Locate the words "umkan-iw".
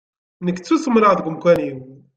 1.29-1.77